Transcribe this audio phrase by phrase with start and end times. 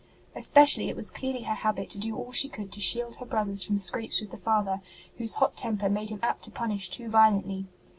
[0.33, 3.61] Especially it was clearly her habit to do all she could to shield her brothers
[3.61, 4.81] from scrapes with the father,
[5.19, 7.67] whose hot temper made him apt to punish too violently.